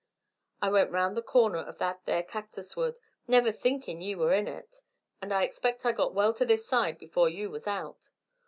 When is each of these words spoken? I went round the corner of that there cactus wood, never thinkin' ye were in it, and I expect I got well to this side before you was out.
I 0.63 0.69
went 0.71 0.89
round 0.89 1.15
the 1.15 1.21
corner 1.21 1.59
of 1.59 1.77
that 1.77 2.01
there 2.05 2.23
cactus 2.23 2.75
wood, 2.75 2.97
never 3.27 3.51
thinkin' 3.51 4.01
ye 4.01 4.15
were 4.15 4.33
in 4.33 4.47
it, 4.47 4.81
and 5.21 5.31
I 5.31 5.43
expect 5.43 5.85
I 5.85 5.91
got 5.91 6.15
well 6.15 6.33
to 6.33 6.43
this 6.43 6.65
side 6.67 6.97
before 6.97 7.29
you 7.29 7.51
was 7.51 7.67
out. 7.67 8.09